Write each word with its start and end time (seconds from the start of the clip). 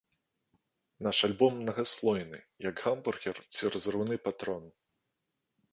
Наш 1.07 1.17
альбом 1.27 1.53
мнагаслойны, 1.59 2.39
як 2.69 2.75
гамбургер 2.87 3.37
ці 3.53 3.73
разрыўны 3.75 4.15
патрон! 4.27 4.63